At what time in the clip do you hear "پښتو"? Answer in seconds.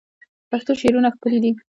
0.49-0.71